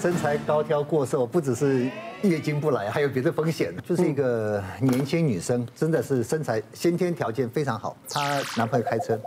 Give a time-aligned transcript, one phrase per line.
[0.00, 1.90] 身材高挑过瘦，不只是
[2.22, 3.74] 月经不来，还有别的风险。
[3.84, 7.96] 就是一个年轻女生，真的是身材先天条件非常好。
[8.08, 9.18] 她男朋友开车，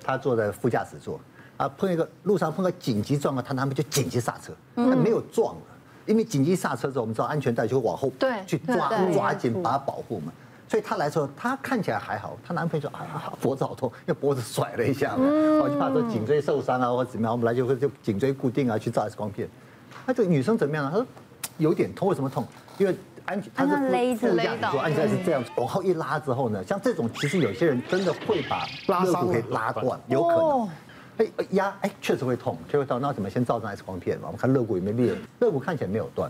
[0.00, 1.18] 她坐在副驾驶座，
[1.56, 5.62] 啊，碰一个路上碰个紧急状况，她男朋友就紧急刹车，她没有撞了，
[6.06, 10.32] 因为紧急刹车之后，我们知道安全带就会往后对去抓抓紧把它保护嘛。
[10.68, 15.24] 所以她来说，她看起来还好，她男朋友说啊，脖子好痛，因为脖子甩了一下嘛，
[15.60, 19.48] 我就怕说颈椎受伤啊或者怎么样，我们来就会就颈椎固定啊，去照 X 光片。
[20.10, 20.90] 那这个女生怎么样呢？
[20.90, 21.06] 她说
[21.58, 22.44] 有点痛，为什么痛？
[22.78, 22.92] 因为
[23.26, 30.68] 安全，她是副驾驶座，安全带是这样，往后一拉之后呢，像这种其实有些人真的会把肋骨给拉断，有可能。
[31.18, 33.00] 哎压哎，确实会痛，确实会痛。
[33.00, 34.24] 那怎么先照张 X 光片嘛？
[34.26, 36.28] 我们看肋骨有没有裂，肋骨看起来没有断，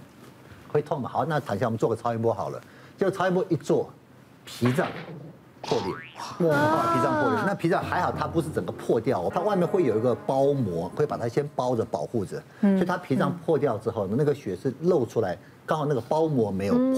[0.68, 1.08] 会痛嘛？
[1.08, 2.60] 好，那躺下我们做个超音波好了。
[2.98, 3.90] 结果超音波一做，
[4.44, 4.86] 脾脏
[5.62, 7.42] 破裂，哇，脾脏破裂。
[7.46, 12.42] 那脾脏还好，它不是整个破掉，它外面会有一个包膜，会把它先包着保护着。
[12.60, 15.36] 所以它脾脏破掉之后，那个血是漏出来，
[15.70, 16.94] 刚好那个包膜没有破，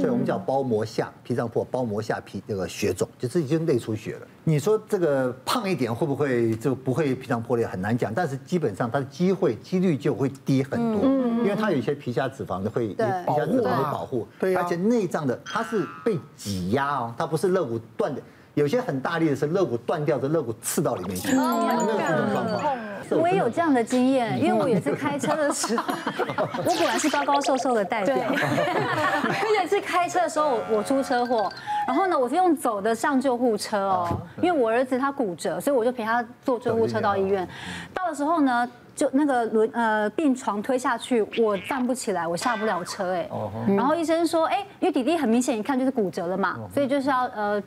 [0.00, 4.26] 所以我们叫包膜下脾脏破，包膜下脾那个血肿，就是已经内出血了。
[4.42, 7.66] 你说这个胖一点会不会就不会脾脏破裂？
[7.66, 18.22] 很难讲，但是基本上它的机会几率就会低很多，因为它有一些皮下脂肪的会皮下脂肪会保护，而且内脏的它是被挤压哦，它不是肋骨断的，
[18.56, 22.74] 有些很大力的是肋骨断掉的，肋骨刺到里面去，那个是种状况。
[23.10, 25.84] 我也有这样的经验，因为我也是开车的时候，
[26.64, 28.16] 我果然是高高瘦瘦的代表。
[28.26, 31.52] 而且是开车的时候，我出车祸，
[31.86, 37.46] 然后呢，我是用走的上救护车哦，因为我儿子他骨折，所以我就陪他坐救护车到医院。
[37.92, 43.28] 到的时候呢，就那个轮呃病床推下去，我站不起来，我下不了车哎。
[43.68, 47.62] 然后医生说，哎，因为弟弟很明显一看就是骨折了嘛，所以就是要呃。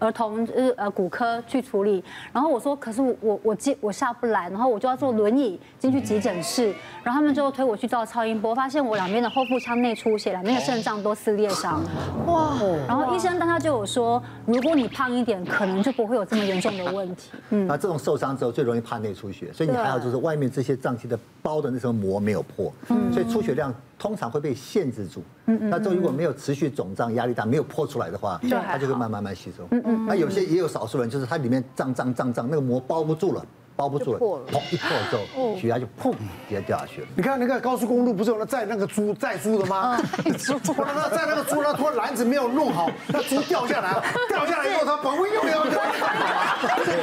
[0.00, 11.82] 儿童呃呃骨科去处理，然后我说，可是我我我接我下不来，然后我就要坐轮椅进去急诊室，然后他们就推我去照超音波，发现我两边的后腹腔内出血，两边的肾脏都撕裂伤，
[12.26, 12.58] 哇！
[12.88, 17.30] 然后医生当他就有说，如果你胖一点，可能就不会有这么严重的问题。
[17.50, 22.72] 嗯，那这种受伤之后最容易怕内出血，所以你还有就是外面这些脏器的包的那层膜没有破，
[23.12, 25.22] 所以出血量通常会被限制住。
[25.44, 25.70] 嗯嗯。
[25.70, 29.68] 那这如果没有持续肿胀、压力大、没有破出来的话，它就会慢慢慢吸收。
[29.70, 30.06] 嗯嗯。
[30.06, 33.44] 那有些也有少数人，就是它里面胀胀胀胀，那个膜包不住了，
[33.76, 36.18] 包不住了，破了，一破之后，血压就砰，直
[36.48, 37.06] 接掉下去了。
[37.14, 40.00] 你看那个高速公路不是有那载那个猪载猪的吗？
[40.24, 45.80] 载猪，那载那个猪，那拖篮子没有弄好，那猪掉下来， 掉下来以后它保温又要掉。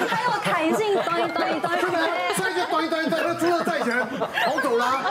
[0.07, 1.77] 还有弹性，端一端一端。
[2.35, 3.45] 所以就端一端一端，那猪
[4.19, 5.05] 要载起来跑走啦。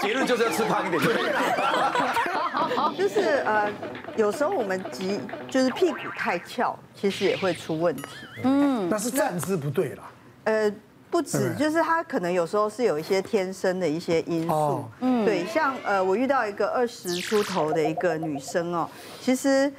[0.00, 1.02] 结论就是要吃胖一点。
[2.96, 3.70] 就是呃，
[4.16, 8.08] 有时候我们急，就是屁股太翘，其实也会出问题。
[8.44, 10.04] 嗯，那是站姿不对啦。
[10.44, 10.72] 呃，
[11.10, 14.84] 不止，就是他可能有时候是有一些天生的一些因素。
[15.00, 18.88] 嗯，对，像呃，我遇到一个二十出头的一个女生哦，
[19.20, 19.72] 其实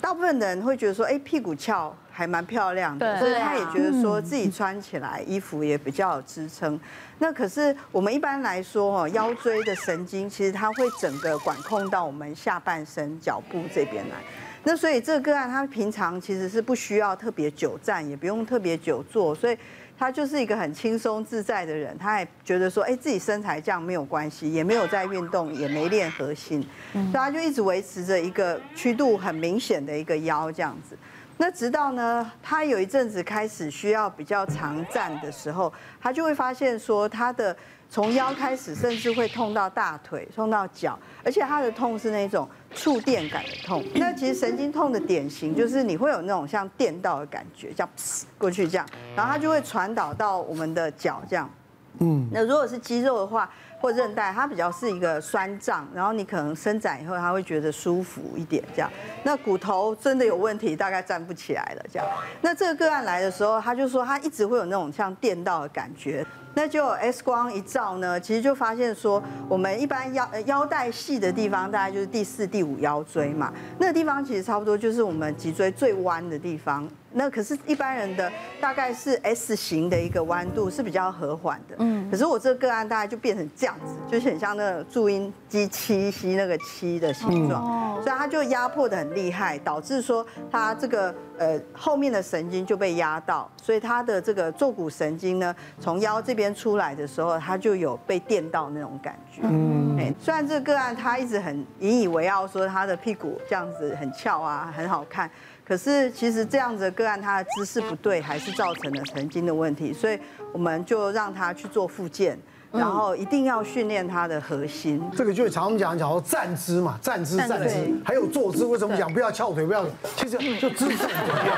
[0.00, 1.94] 大部分的人会觉得说，哎，屁股翘。
[2.16, 6.78] 还蛮漂亮的，所以他也觉得说自己穿起来衣服也比较有支撑。
[7.18, 14.16] 那可是我们一般来说哦，腰椎的神经其实它会整个管控到我们下半身脚部这边来。
[14.62, 19.58] 那所以这个个案他平常其实是不需要特别久站，也不用特别久坐，所以
[19.98, 21.96] 他就是一个很轻松自在的人。
[21.98, 30.96] 他也觉得说，哎，自己身材这样没有关系，也没有在运动，也没练核心，所以他就一直维持着一个曲度很明显的一个腰这样子。
[31.36, 37.54] 那直到呢，他有一阵子开始需要比较常站的时候，他就会发现说，他的
[37.90, 43.84] 从腰开始，甚至会痛到大腿，痛到脚，而且他的痛是那种触电感的痛。
[43.96, 47.90] 那其实神经痛的典型就是你会有那种像电到的感觉，这样
[48.38, 51.50] 过去这样，然后它就会传导到我们的脚这样。
[51.98, 53.50] 嗯，那如果是肌肉的话。
[53.84, 58.90] 或韧带，它比较是一个酸胀，然后你可能伸展以后，它会觉得舒服一点，这样。
[59.22, 62.08] 那骨头真的有问题，大概站不起来了，这样。
[62.40, 66.24] 那这个个案来的时候，他就说他一直会有那种像电到的感觉。
[66.54, 73.52] 那就 X 光一照呢，其实就发现说，我们一般腰腰带细的地方，大概就是第四、第五腰椎嘛。
[73.78, 76.88] 那个地方其实差不多就是我们脊椎最弯的地方。
[77.16, 78.30] 那可是，一般人的
[78.60, 81.76] 大概是 S 型的一个弯度是比较和缓的。
[81.78, 82.10] 嗯。
[82.10, 87.62] 可是我这个个案大概就变成这样子，就是很像那个注音机七夕那个七的形状。
[87.62, 88.00] 哦。
[88.02, 99.40] 所以它就压迫的很厉害，导致说它这个呃后面的神经就被压到，所以它的这个坐骨神经呢，从腰这边出来的时候，它就有被电到那种感觉。
[99.44, 99.96] 嗯。
[99.98, 105.30] 哎，虽然这个个案他一直很引以为傲，说他的屁股这样子很翘啊，很好看。
[105.64, 110.18] 可是其实这样子的个案，他的姿势不对，还是造成了神经的问题，所以
[110.52, 112.38] 我们就让他去做复健。
[112.74, 115.00] 然后一定要训练他的核心。
[115.16, 118.64] 这个就是常常讲讲说站姿嘛，站姿站姿，还有坐姿。
[118.64, 119.64] 为什么讲不要翘腿？
[119.64, 119.84] 不要，
[120.16, 121.54] 其实就姿势很重要。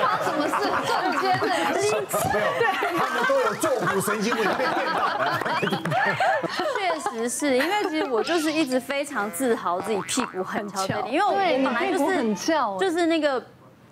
[0.00, 0.52] 发什么事？
[0.86, 1.46] 中间的
[1.80, 2.64] 肌没有，对，
[2.98, 5.00] 他们都有坐骨神经，的被电到。
[6.74, 13.42] 确实是因为其实我就是一直非常自豪自己屁股很翘，因为我对本来就是很翘，就是那个。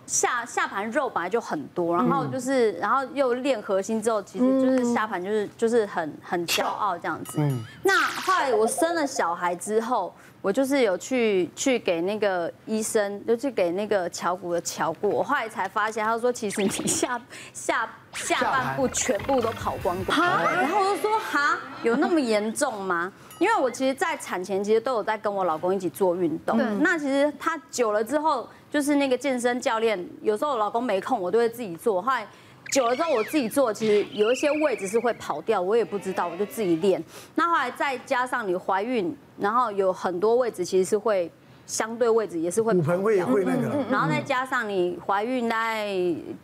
[0.09, 7.37] 下下盘肉本来就很多，然后就是，然后又练核心之后，其实就是下盘就是就是很很骄傲这样子。
[7.39, 7.63] 嗯。
[7.83, 15.11] 那后来我生了小孩之后，我就是有去去给那个医生，就去给那个乔骨的乔过。
[15.11, 17.21] 我后来才发现，他说其实你下
[17.53, 20.19] 下下半部全部都跑光光。
[20.19, 23.13] 然后我就说哈，有那么严重吗？
[23.39, 26.57] 因为我其实，在产前其实都有在跟我老公一起做运动。
[26.81, 28.49] 那其实他久了之后。
[28.71, 32.03] 就是那个健身教练，有时候我老公没空，我都会自己做。
[32.03, 32.27] 后来
[32.73, 37.03] 久了之后，我自己做，其实有一些位置是会跑掉，我也不知道，我就自己练。
[37.35, 41.31] 那后来再加上你怀孕，然后有很多位置其实是会。
[41.69, 45.87] 相对位置也是会骨盆会会那个，然后再加上你怀孕大概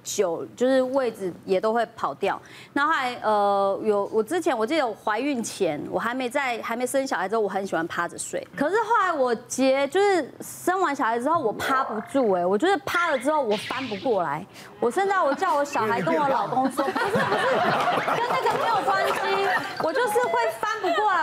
[0.02, 2.40] 久，就是位置也都会跑掉。
[2.74, 8.46] 那后来呃有我之前我记得我怀孕前我还没在还没生小孩之后，我很喜欢趴着睡。
[8.54, 14.46] 可是后来我结就是生完小孩之后我趴不住哎，我就是趴了之后我翻不过来。
[14.78, 17.16] 我现在我叫我小孩跟我老公说，不是不是
[18.14, 19.48] 跟那个没有关系，
[19.82, 20.43] 我就是会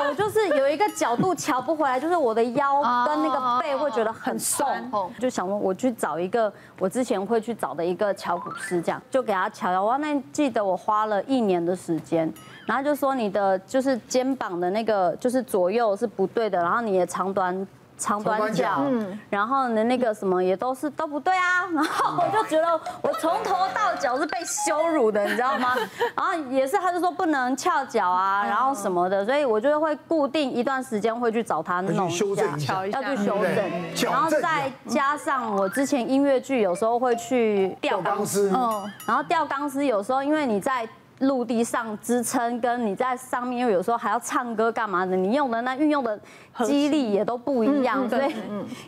[0.02, 3.92] 来，我就是有一个角度瞧不回来，就是我的腰跟那个背会。
[3.92, 4.90] 觉得很酸，
[5.20, 6.50] 就想问我去找一个
[6.80, 9.84] 我之前会去找的一个乔骨师，这样就给他瞧瞧。
[9.84, 12.34] 我那记得我花了一年的时间，
[12.66, 17.68] 然后就说你的就是肩膀的那个就是左右是不对的，然后你的长短。
[18.02, 22.68] 长短脚，嗯，然后呢，那个什么也都是都不对啊， 然后我就觉得
[23.04, 25.76] 我从头到脚是被羞辱的，你知道吗？
[26.18, 40.88] 然后也是，他就说不能翘脚啊，然后什么的，所以我就会固定一段时间会去找他弄一下，要去修正，然后再加上我之前音乐剧有时候会去吊钢丝，嗯，然后吊钢丝有时候因为你在。
[41.22, 46.20] 陆地上支撑，跟你在上面，因为有时候还要唱歌干嘛的，你用的那运用的
[46.66, 48.36] 肌力也都不一样，所以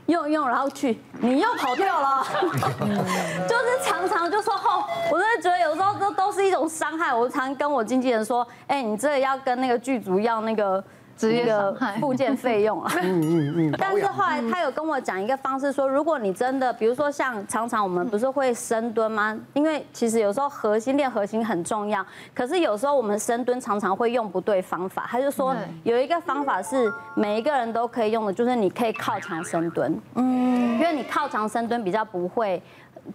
[0.07, 2.23] 用用然后去，你又跑掉了，
[3.47, 7.13] 就是常常就说哦，我真的觉得有时候这都是一种伤害。
[7.13, 10.83] 我常跟我经纪人说，哎，你这个要跟那个剧组要那个。
[11.21, 13.75] 一个附件费用啊，嗯 嗯嗯。
[13.79, 19.37] 但是后来他有跟我讲一个方式，说如果你真的，比如说像常常我们不是会深蹲吗？
[19.53, 25.07] 因为其实有时候核心练核心很重要，可是有时候我们深蹲常常会用不对方法。
[25.09, 32.61] 他就说有一个方法是每一个人都可以用的，就是你可以靠墙深蹲，嗯，因为你靠墙深蹲比较不会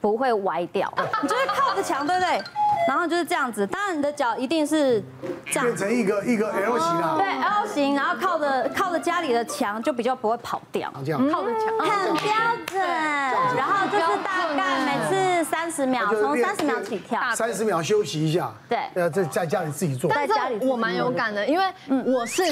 [0.00, 0.93] 不会歪掉，
[1.23, 2.43] 你就是靠着墙，对不对？
[2.87, 5.02] 然后就是这样子，当然你的脚一定是
[5.46, 7.17] 这样，变成一个一个 L 型啊。
[7.19, 10.90] 对，L 型，然后靠着靠着家里的墙，就比较不会跑掉。
[11.05, 12.32] 这样，靠着墙，很标
[12.67, 12.81] 准。
[12.81, 15.14] 然后就是大概每次
[15.50, 18.52] 三十秒，从三十秒起跳，三十秒休息一下。
[18.68, 20.10] 对，呃，在在家里自己做。
[20.10, 21.64] 在家里我蛮有感的，因为
[22.04, 22.42] 我是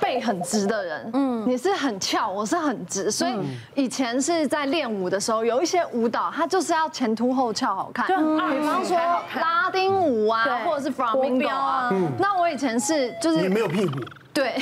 [0.00, 3.34] 背很直的人，嗯，你是很翘，我是很直，所以
[3.74, 8.96] 以前是在练舞的时候，有一些舞蹈它就是要前凸后翘好看，就比方说
[9.40, 10.02] 拉丁。
[10.02, 14.00] 舞啊，或者是 flamingo 啊，那我以前是就是你没有屁股，
[14.32, 14.54] 对，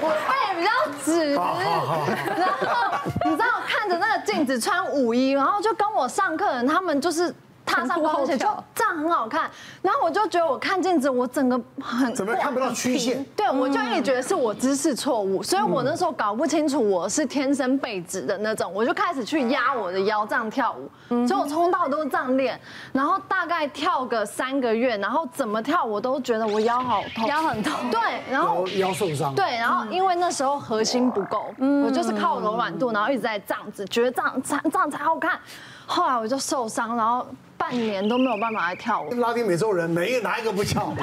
[0.00, 0.70] 我背比较
[1.04, 7.34] 直，然后你知道看着那个镜子穿舞衣，然后就跟我上课人他们就是。
[7.80, 9.50] 踏上光前就这样很好看，
[9.82, 13.24] 然后我就觉得我看镜子，我整个很怎么看不到曲线？
[13.36, 22.58] 对，我就一直觉得是我姿势错误，所以我那时候搞不清楚我是天生背直的那种，我就开始去压我的腰这样跳舞，所以我从到都是这样练，
[22.92, 31.46] 然后大概跳个三个月，然后怎么跳我都觉得我腰好痛，腰很痛，对，然后腰受伤，对，然后因为那时候核心不够，
[31.84, 35.38] 我就是靠柔软度，然后一直在这样子，觉得这样这样这样才好看，
[35.88, 37.26] 后来我就受伤，然后。
[37.58, 39.12] 半年都没有办法来跳舞。
[39.14, 40.86] 拉丁美洲人没哪一个不翘？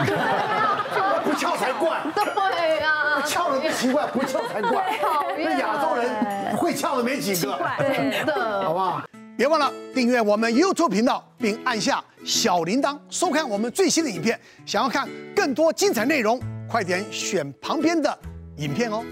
[1.22, 2.01] 不翘才怪。
[2.15, 4.98] 对呀，翘了不奇怪，不翘才怪。
[5.38, 7.60] 那亚洲人会翘的没几个。
[7.77, 9.01] 真的， 好不好？
[9.36, 14.39] 别忘了订阅我们 YouTube 频道，并按下小铃铛，收看我们最新的影片。
[14.65, 18.18] 想要看更多精彩内容，快点选旁边的
[18.60, 19.04] 影片哦。